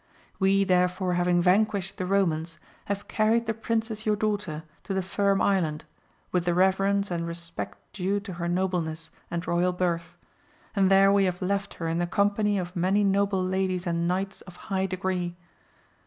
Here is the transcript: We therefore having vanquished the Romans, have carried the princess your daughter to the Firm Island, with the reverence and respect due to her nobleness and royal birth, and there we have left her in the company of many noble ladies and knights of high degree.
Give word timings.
We 0.39 0.63
therefore 0.63 1.13
having 1.13 1.43
vanquished 1.43 1.97
the 1.97 2.07
Romans, 2.07 2.57
have 2.85 3.07
carried 3.07 3.45
the 3.45 3.53
princess 3.53 4.03
your 4.03 4.15
daughter 4.15 4.63
to 4.85 4.95
the 4.95 5.03
Firm 5.03 5.43
Island, 5.43 5.85
with 6.31 6.45
the 6.45 6.55
reverence 6.55 7.11
and 7.11 7.27
respect 7.27 7.77
due 7.93 8.19
to 8.21 8.33
her 8.41 8.47
nobleness 8.47 9.11
and 9.29 9.45
royal 9.47 9.71
birth, 9.73 10.15
and 10.75 10.89
there 10.89 11.11
we 11.11 11.25
have 11.25 11.39
left 11.39 11.75
her 11.75 11.87
in 11.87 11.99
the 11.99 12.07
company 12.07 12.57
of 12.57 12.75
many 12.75 13.03
noble 13.03 13.45
ladies 13.45 13.85
and 13.85 14.07
knights 14.07 14.41
of 14.41 14.55
high 14.55 14.87
degree. 14.87 15.35